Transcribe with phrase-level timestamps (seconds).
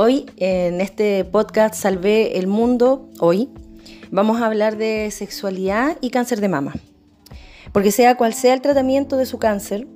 [0.00, 3.48] Hoy en este podcast Salvé el Mundo, hoy
[4.12, 6.74] vamos a hablar de sexualidad y cáncer de mama.
[7.72, 9.88] Porque sea cual sea el tratamiento de su cáncer,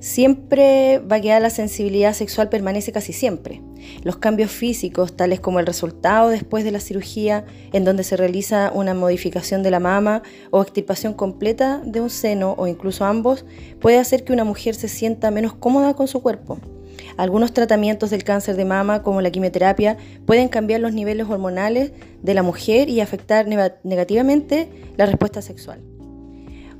[0.00, 3.62] siempre va a quedar la sensibilidad sexual permanece casi siempre.
[4.02, 8.72] Los cambios físicos, tales como el resultado después de la cirugía, en donde se realiza
[8.74, 13.44] una modificación de la mama o extirpación completa de un seno o incluso ambos,
[13.80, 16.58] puede hacer que una mujer se sienta menos cómoda con su cuerpo.
[17.16, 19.96] Algunos tratamientos del cáncer de mama, como la quimioterapia,
[20.26, 21.92] pueden cambiar los niveles hormonales
[22.22, 25.80] de la mujer y afectar negativamente la respuesta sexual.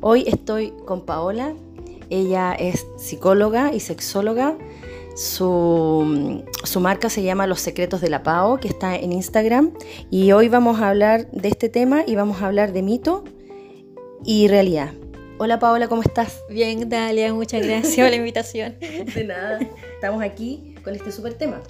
[0.00, 1.54] Hoy estoy con Paola,
[2.10, 4.56] ella es psicóloga y sexóloga.
[5.14, 6.42] Su,
[6.80, 9.72] marca se llama Los Secretos de la PAO, que está en Instagram.
[10.10, 13.24] Y hoy vamos a hablar de este tema y vamos a hablar de mito
[14.24, 14.92] y realidad.
[15.38, 16.44] Hola Paola, ¿cómo estás?
[16.48, 18.76] Bien, Dalia, muchas gracias por la invitación.
[19.14, 19.58] De nada,
[19.94, 21.60] estamos aquí con este súper tema.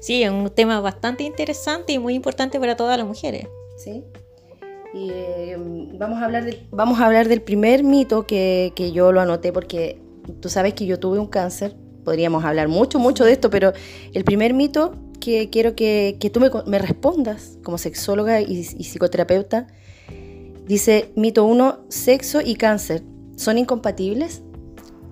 [0.00, 3.46] Sí, es un tema bastante interesante y muy importante para todas las mujeres.
[3.76, 4.04] Sí.
[4.94, 5.56] Y eh,
[5.98, 10.00] vamos, a hablar vamos a hablar del primer mito que, que yo lo anoté porque
[10.40, 11.74] tú sabes que yo tuve un cáncer
[12.04, 13.72] podríamos hablar mucho, mucho de esto, pero
[14.12, 19.66] el primer mito que quiero que, tú me, respondas como sexóloga y, psicoterapeuta,
[20.66, 23.02] dice, mito 1, sexo y cáncer,
[23.36, 24.42] ¿son incompatibles?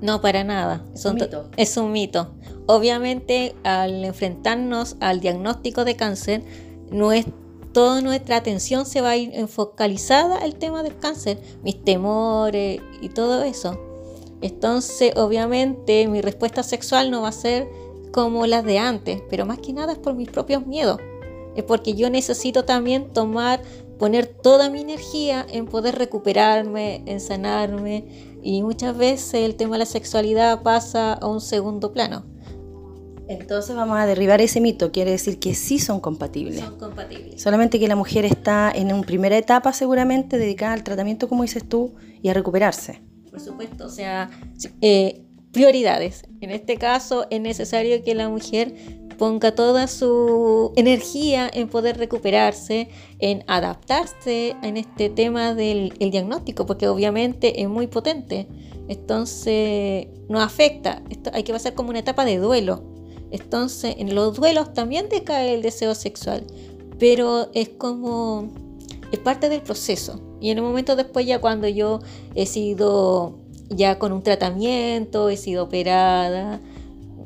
[0.00, 0.84] No, para nada.
[0.94, 1.50] Es un, mito.
[1.56, 2.34] es un mito.
[2.66, 6.42] Obviamente, al enfrentarnos al diagnóstico de cáncer,
[7.72, 13.08] toda nuestra atención se va a ir enfocalizada al tema del cáncer, mis temores y
[13.08, 13.78] todo eso.
[14.40, 17.68] Entonces, obviamente, mi respuesta sexual no va a ser
[18.12, 21.00] como las de antes, pero más que nada es por mis propios miedos.
[21.56, 23.62] Es porque yo necesito también tomar,
[23.98, 29.80] poner toda mi energía en poder recuperarme, en sanarme, y muchas veces el tema de
[29.80, 32.24] la sexualidad pasa a un segundo plano.
[33.28, 36.60] Entonces vamos a derribar ese mito, quiere decir que sí son compatibles.
[36.60, 37.42] Son compatibles.
[37.42, 41.68] Solamente que la mujer está en una primera etapa seguramente dedicada al tratamiento, como dices
[41.68, 43.02] tú, y a recuperarse
[43.38, 44.30] por supuesto, o sea,
[44.80, 46.24] eh, prioridades.
[46.40, 48.74] En este caso es necesario que la mujer
[49.18, 56.88] ponga toda su energía en poder recuperarse, en adaptarse en este tema del diagnóstico, porque
[56.88, 58.46] obviamente es muy potente.
[58.88, 61.02] Entonces nos afecta.
[61.32, 62.82] Hay que pasar como una etapa de duelo.
[63.30, 66.44] Entonces en los duelos también decae el deseo sexual,
[66.98, 68.48] pero es como
[69.12, 70.20] es parte del proceso.
[70.40, 72.00] Y en un momento después ya cuando yo
[72.34, 76.60] he sido ya con un tratamiento, he sido operada,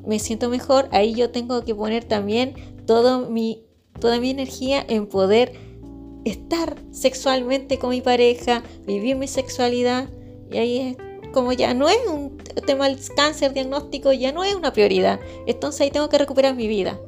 [0.06, 2.54] me siento mejor, ahí yo tengo que poner también
[2.86, 3.64] todo mi,
[4.00, 5.52] toda mi energía en poder
[6.24, 10.08] estar sexualmente con mi pareja, vivir mi sexualidad.
[10.50, 10.96] Y ahí es
[11.32, 12.36] como ya no es un
[12.66, 15.20] tema del cáncer diagnóstico, ya no es una prioridad.
[15.46, 16.98] Entonces ahí tengo que recuperar mi vida.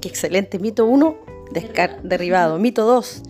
[0.00, 0.58] qué excelente.
[0.58, 1.16] Mito 1,
[2.02, 2.58] derribado.
[2.58, 3.22] Mito 2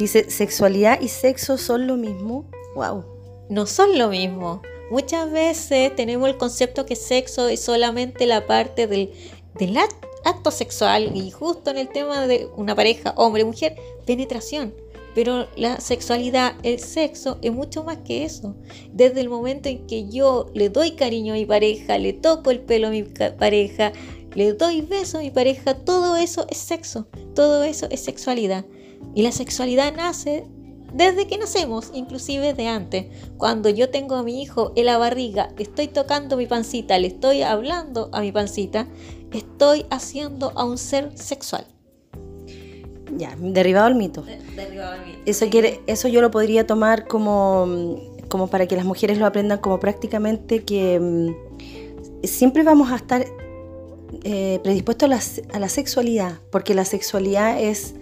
[0.00, 2.46] Dice, ¿sexualidad y sexo son lo mismo?
[2.74, 3.04] ¡Wow!
[3.50, 4.62] No son lo mismo.
[4.90, 9.12] Muchas veces tenemos el concepto que sexo es solamente la parte del,
[10.24, 14.74] acto sexual y justo en el tema de una pareja, hombre-mujer, penetración.
[15.14, 18.56] Pero la sexualidad, el sexo, es mucho más que eso.
[18.92, 22.60] Desde el momento en que yo le doy cariño a mi pareja, le toco el
[22.60, 23.92] pelo a mi pareja,
[24.34, 28.64] le doy beso a mi pareja, todo eso es sexo, todo eso es sexualidad.
[29.14, 30.46] Y la sexualidad nace
[30.92, 33.06] desde que nacemos, inclusive de antes.
[33.36, 37.42] Cuando yo tengo a mi hijo en la barriga, estoy tocando mi pancita, le estoy
[37.42, 38.86] hablando a mi pancita,
[39.32, 41.66] estoy haciendo a un ser sexual.
[43.16, 44.22] Ya, derribado el mito.
[44.56, 45.18] derribado el mito.
[45.26, 49.58] Eso, quiere, eso yo lo podría tomar como, como para que las mujeres lo aprendan
[49.58, 53.26] como prácticamente que mm, siempre vamos a estar
[54.24, 57.94] eh, predispuestos a la sexualidad, porque la sexualidad es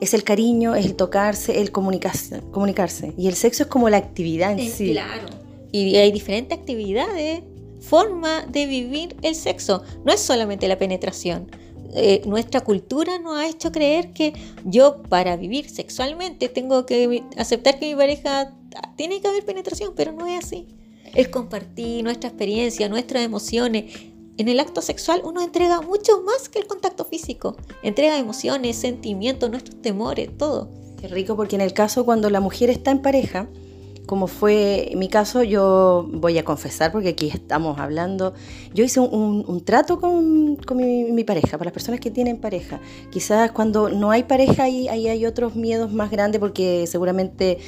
[0.00, 3.12] es el cariño, es el tocarse, el comunicarse, comunicarse.
[3.16, 4.92] Y el sexo es como la actividad en sí.
[4.92, 5.28] Claro.
[5.72, 7.42] Y hay diferentes actividades,
[7.80, 9.82] forma de vivir el sexo.
[10.04, 11.50] No es solamente la penetración.
[11.94, 14.32] Eh, nuestra cultura nos ha hecho creer que
[14.64, 18.54] yo para vivir sexualmente tengo que aceptar que mi pareja
[18.96, 20.68] tiene que haber penetración, pero no es así.
[21.14, 23.92] El compartir nuestra experiencia, nuestras emociones,
[24.38, 27.56] en el acto sexual uno entrega mucho más que el contacto físico.
[27.82, 30.70] Entrega emociones, sentimientos, nuestros temores, todo.
[31.00, 33.48] Qué rico, porque en el caso cuando la mujer está en pareja,
[34.10, 38.34] como fue mi caso, yo voy a confesar, porque aquí estamos hablando,
[38.74, 42.80] yo hice un, trato con, mi, pareja, para las personas que tienen pareja.
[43.10, 47.58] Quizás cuando no hay pareja ahí hay otros miedos más grandes, porque seguramente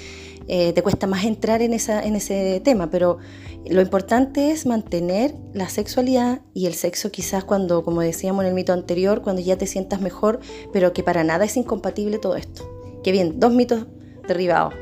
[0.48, 3.18] eh, te cuesta más entrar en, esa, en ese tema, pero
[3.66, 8.54] lo importante es mantener la sexualidad y el sexo quizás cuando, como decíamos en el
[8.54, 10.40] mito anterior, cuando ya te sientas mejor,
[10.72, 12.68] pero que para nada es incompatible todo esto.
[13.04, 13.86] Que bien, dos mitos
[14.26, 14.74] derribados.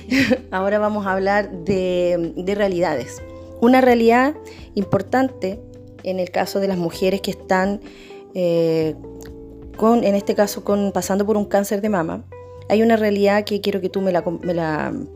[0.50, 3.22] Ahora vamos a hablar de, de realidades.
[3.60, 4.34] Una realidad
[4.74, 5.60] importante
[6.04, 7.80] en el caso de las mujeres que están,
[8.34, 8.94] eh,
[9.76, 12.24] con, en este caso, con, pasando por un cáncer de mama,
[12.68, 14.24] hay una realidad que quiero que tú me la,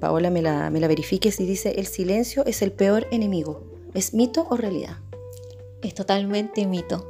[0.01, 3.63] Paola, me la, me la verifiques y dice, el silencio es el peor enemigo.
[3.95, 4.99] ¿Es mito o realidad?
[5.83, 7.07] Es totalmente mito.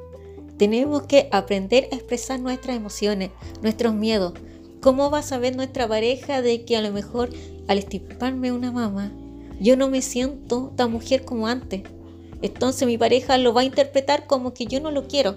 [0.59, 3.31] Tenemos que aprender a expresar nuestras emociones,
[3.63, 4.35] nuestros miedos.
[4.81, 7.31] ¿Cómo va a saber nuestra pareja de que a lo mejor
[7.67, 9.13] al estiparme una mama,
[9.61, 11.83] yo no me siento tan mujer como antes?
[12.43, 15.35] Entonces mi pareja lo va a interpretar como que yo no lo quiero.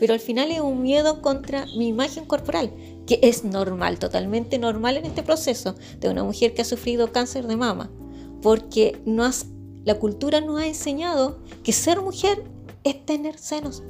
[0.00, 2.70] Pero al final es un miedo contra mi imagen corporal,
[3.06, 7.46] que es normal, totalmente normal en este proceso de una mujer que ha sufrido cáncer
[7.46, 7.90] de mama.
[8.42, 9.28] Porque no
[9.84, 12.42] la cultura nos ha enseñado que ser mujer
[12.84, 13.82] es tener senos.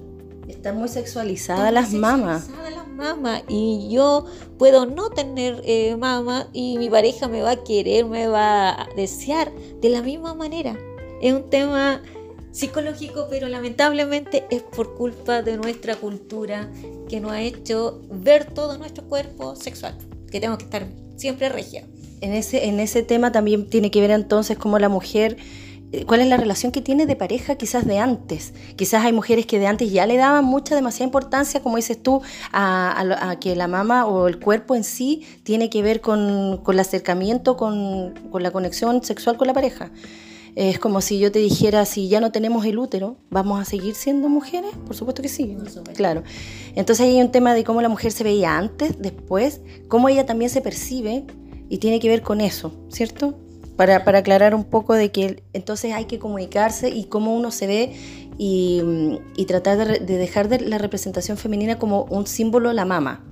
[0.49, 2.49] Están muy sexualizadas las mamas.
[2.49, 3.43] las mamas.
[3.49, 4.27] Y yo
[4.59, 8.89] puedo no tener eh, mama y mi pareja me va a querer, me va a
[8.97, 10.77] desear de la misma manera.
[11.23, 12.03] Es un tema
[12.55, 16.71] psicológico, pero lamentablemente es por culpa de nuestra cultura
[17.09, 19.99] que nos ha hecho ver todo nuestro cuerpo sexual,
[20.31, 20.87] que tenemos que estar
[21.17, 21.85] siempre regia.
[22.21, 25.37] En ese, en ese tema también tiene que ver entonces cómo la mujer
[25.91, 28.55] eh, cuál es la relación que tiene de pareja quizás de antes.
[28.77, 32.23] Quizás hay mujeres que de antes ya le daban mucha, demasiada importancia, como dices tú,
[32.53, 36.81] a, que la mama o el cuerpo en sí tiene que ver con, con el
[36.81, 39.91] acercamiento, con, con la conexión sexual con la pareja.
[40.57, 43.95] Es como si yo te dijera, si ya no tenemos el útero, ¿vamos a seguir
[43.95, 44.71] siendo mujeres?
[44.87, 45.57] Por supuesto que sí.
[45.95, 46.23] Claro.
[46.77, 50.51] Entonces hay un tema de cómo la mujer se veía antes, después, cómo ella también
[50.51, 51.25] se percibe
[51.69, 53.35] y tiene que ver con eso, ¿cierto?
[53.77, 57.67] Para, para aclarar un poco de que entonces hay que comunicarse y cómo uno se
[57.67, 57.93] ve
[58.39, 58.81] y,
[59.37, 63.25] y tratar de, de dejar de la representación femenina como un símbolo la mama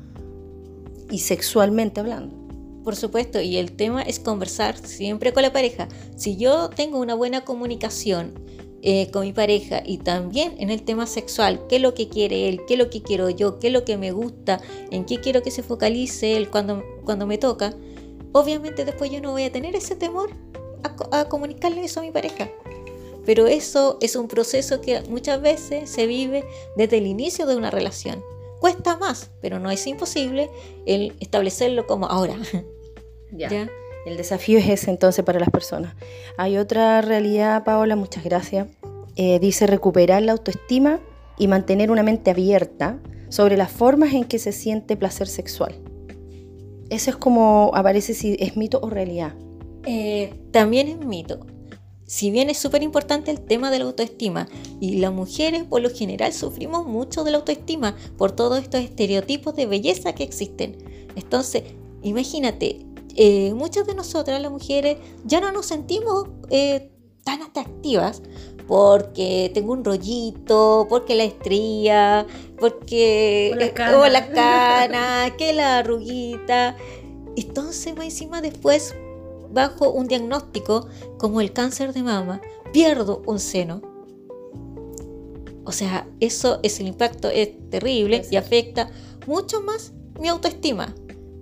[1.08, 2.41] y sexualmente hablando.
[2.84, 5.88] Por supuesto, y el tema es conversar siempre con la pareja.
[6.16, 8.34] Si yo tengo una buena comunicación
[8.82, 12.48] eh, con mi pareja y también en el tema sexual, qué es lo que quiere
[12.48, 15.20] él, qué es lo que quiero yo, qué es lo que me gusta, en qué
[15.20, 17.74] quiero que se focalice él cuando, cuando me toca,
[18.32, 20.30] obviamente después yo no voy a tener ese temor
[20.82, 22.50] a, a comunicarle eso a mi pareja.
[23.24, 26.44] Pero eso es un proceso que muchas veces se vive
[26.76, 28.24] desde el inicio de una relación.
[28.62, 30.48] Cuesta más, pero no es imposible
[30.86, 32.36] el establecerlo como ahora.
[33.34, 33.48] Ya.
[34.04, 35.94] El desafío es ese entonces para las personas.
[36.36, 38.68] Hay otra realidad, Paola, muchas gracias.
[39.16, 41.00] Eh, dice recuperar la autoestima
[41.38, 43.00] y mantener una mente abierta
[43.30, 45.74] sobre las formas en que se siente placer sexual.
[46.90, 49.32] Eso es como aparece si es mito o realidad.
[49.86, 51.46] Eh, también es mito
[52.12, 54.46] si bien es súper importante el tema de la autoestima
[54.80, 59.56] y las mujeres por lo general sufrimos mucho de la autoestima por todos estos estereotipos
[59.56, 60.76] de belleza que existen.
[61.16, 61.62] Entonces,
[62.02, 62.84] imagínate,
[63.16, 66.90] eh, muchas de nosotras las mujeres ya no nos sentimos eh,
[67.24, 68.20] tan atractivas
[68.68, 72.26] porque tengo un rollito, porque la estría,
[72.58, 76.76] porque o la cana, que la arruguita.
[77.36, 78.94] Entonces, encima después
[79.52, 80.88] bajo un diagnóstico
[81.18, 82.40] como el cáncer de mama,
[82.72, 83.82] pierdo un seno.
[85.64, 88.90] O sea, eso es el impacto, es terrible y afecta
[89.26, 90.94] mucho más mi autoestima.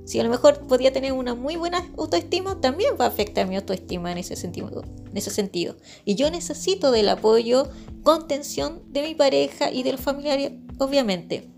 [0.05, 3.57] Si a lo mejor podía tener una muy buena autoestima, también va a afectar mi
[3.57, 4.83] autoestima en ese sentido.
[5.09, 5.77] En ese sentido.
[6.05, 7.69] Y yo necesito del apoyo,
[8.03, 11.49] contención de mi pareja y del familiar, obviamente.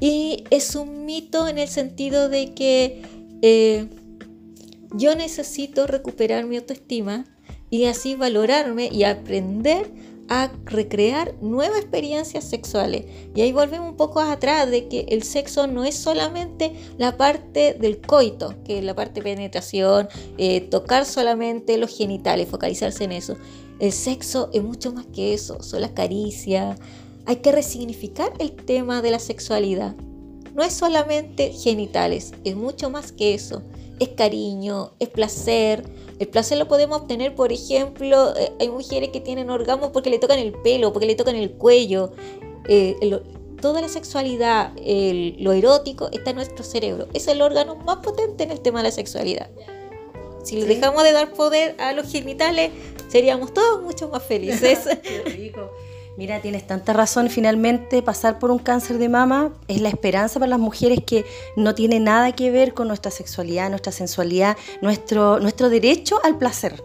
[0.00, 3.02] Y es un mito en el sentido de que
[3.42, 3.88] eh,
[4.94, 7.24] yo necesito recuperar mi autoestima
[7.70, 9.90] y así valorarme y aprender
[10.28, 13.04] a recrear nuevas experiencias sexuales.
[13.34, 17.74] Y ahí volvemos un poco atrás de que el sexo no es solamente la parte
[17.74, 23.12] del coito, que es la parte de penetración, eh, tocar solamente los genitales, focalizarse en
[23.12, 23.36] eso.
[23.78, 26.78] El sexo es mucho más que eso, son las caricias.
[27.26, 29.94] Hay que resignificar el tema de la sexualidad.
[30.54, 33.62] No es solamente genitales, es mucho más que eso
[33.98, 35.84] es cariño, es placer.
[36.18, 40.18] El placer lo podemos obtener, por ejemplo, eh, hay mujeres que tienen orgasmo porque le
[40.18, 42.12] tocan el pelo, porque le tocan el cuello.
[42.68, 42.96] Eh,
[43.60, 44.72] toda la sexualidad,
[45.38, 47.08] lo erótico está en nuestro cerebro.
[47.14, 49.50] Es el órgano más potente en el tema de la sexualidad.
[50.46, 52.70] Si le dejamos de dar poder a los genitales,
[53.08, 54.78] seríamos todos mucho más felices.
[55.02, 55.70] Qué rico.
[56.16, 57.28] Mira, tienes tanta razón.
[57.28, 61.74] Finalmente, pasar por un cáncer de mama es la esperanza para las mujeres que no
[61.74, 66.82] tiene nada que ver con nuestra sexualidad, nuestra sensualidad, nuestro, nuestro derecho al placer.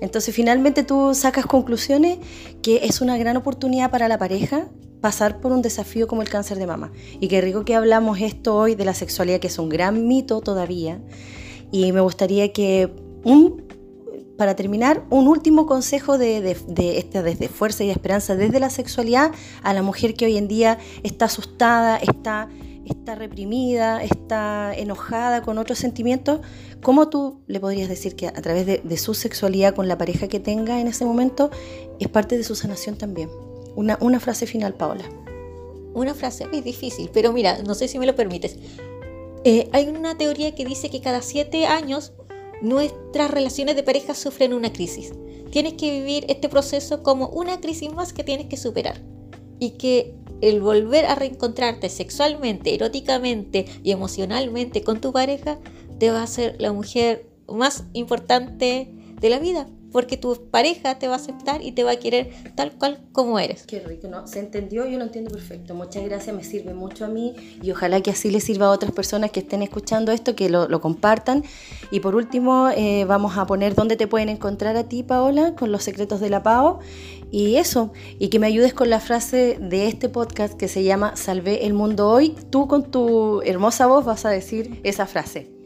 [0.00, 2.18] Entonces, finalmente tú sacas conclusiones
[2.62, 4.68] que es una gran oportunidad para la pareja
[5.00, 6.92] pasar por un desafío como el cáncer de mama.
[7.20, 10.40] Y qué rico que hablamos esto hoy de la sexualidad, que es un gran mito
[10.40, 11.00] todavía.
[11.72, 12.92] Y me gustaría que,
[13.24, 13.67] un,
[14.38, 19.32] para terminar, un último consejo de, de, este, desde fuerza y esperanza, desde la sexualidad
[19.62, 22.48] a la mujer que hoy en día está asustada, está,
[22.86, 26.40] está reprimida, está enojada con otros sentimientos.
[26.82, 30.28] ¿Cómo tú le podrías decir que a través de, de su sexualidad con la pareja
[30.28, 31.50] que tenga en ese momento
[31.98, 33.28] es parte de su sanación también?
[33.78, 35.04] Una, frase final, Paola.
[35.94, 38.56] Una frase es difícil, pero mira, no sé si me lo permites.
[39.44, 42.12] Eh, hay una teoría que dice que cada siete años
[42.62, 45.12] nuestras relaciones de pareja sufren una crisis.
[45.50, 49.00] Tienes que vivir este proceso como una crisis más que tienes que superar.
[49.58, 55.58] Y que el volver a reencontrarte sexualmente, eróticamente y emocionalmente con tu pareja
[55.98, 61.08] te va a hacer la mujer más importante de la vida porque tu pareja te
[61.08, 63.64] va a aceptar y te va a querer tal cual como eres.
[63.66, 64.26] Qué rico, ¿no?
[64.26, 65.74] Se entendió, yo lo entiendo perfecto.
[65.74, 68.92] Muchas gracias, me sirve mucho a mí y ojalá que así le sirva a otras
[68.92, 71.44] personas que estén escuchando esto, que lo, compartan.
[71.90, 75.72] Y por último, eh, vamos a poner dónde te pueden encontrar a ti, Paola, con
[75.72, 76.80] los secretos de la PAO.
[77.30, 81.16] Y eso, y que me ayudes con la frase de este podcast que se llama
[81.16, 82.34] Salvé el mundo hoy.
[82.50, 85.57] Tú con tu hermosa voz vas a decir esa frase.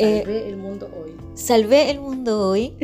[0.00, 1.14] Salvé el mundo hoy.
[1.34, 2.74] Salvé el mundo hoy.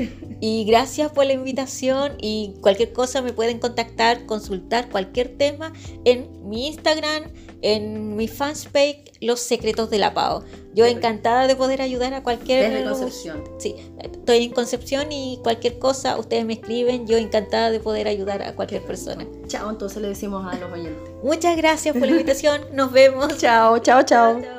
[0.40, 2.12] Y gracias por la invitación.
[2.20, 5.72] Y cualquier cosa me pueden contactar, consultar cualquier tema
[6.04, 7.24] en mi Instagram,
[7.62, 10.44] en mi fanspage, Los Secretos de la PAO.
[10.74, 12.70] Yo encantada de poder ayudar a cualquier.
[12.70, 13.44] Desde Concepción.
[13.58, 17.06] Sí, estoy en Concepción y cualquier cosa, ustedes me escriben.
[17.06, 19.26] Yo encantada de poder ayudar a cualquier persona.
[19.46, 21.14] Chao, entonces le decimos a los oyentes.
[21.24, 22.60] Muchas gracias por la invitación.
[22.72, 23.38] Nos vemos.
[23.38, 24.02] chao, chao.
[24.02, 24.40] chao.
[24.40, 24.55] chao.